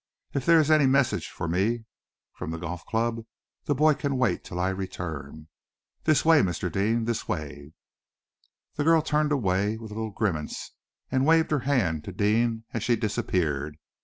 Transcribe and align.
If 0.33 0.47
there 0.47 0.59
is 0.59 0.71
any 0.71 0.87
message 0.87 1.29
for 1.29 1.47
me 1.47 1.85
from 2.33 2.49
the 2.49 2.57
golf 2.57 2.83
club, 2.87 3.23
the 3.65 3.75
boy 3.75 3.93
can 3.93 4.17
wait 4.17 4.43
till 4.43 4.59
I 4.59 4.69
return. 4.69 5.47
This 6.05 6.25
way, 6.25 6.41
Mr. 6.41 6.71
Deane, 6.71 7.05
this 7.05 7.27
way." 7.27 7.73
The 8.77 8.83
girl 8.83 9.03
turned 9.03 9.31
away 9.31 9.77
with 9.77 9.91
a 9.91 9.93
little 9.93 10.09
grimace, 10.09 10.71
and 11.11 11.23
waved 11.23 11.51
her 11.51 11.59
hand 11.69 12.03
to 12.05 12.11
Deane 12.11 12.63
as 12.73 12.81
she 12.83 12.95
disappeared. 12.95 13.77